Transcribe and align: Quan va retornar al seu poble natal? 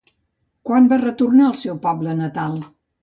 Quan 0.69 0.87
va 0.93 0.99
retornar 1.03 1.45
al 1.49 1.59
seu 1.65 1.77
poble 1.85 2.17
natal? 2.23 2.57